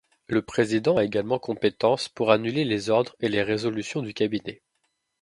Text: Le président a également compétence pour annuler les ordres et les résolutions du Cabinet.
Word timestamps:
Le 0.25 0.41
président 0.41 0.97
a 0.97 1.03
également 1.03 1.37
compétence 1.37 2.09
pour 2.09 2.31
annuler 2.31 2.65
les 2.65 2.89
ordres 2.89 3.15
et 3.19 3.29
les 3.29 3.43
résolutions 3.43 4.01
du 4.01 4.15
Cabinet. 4.15 4.63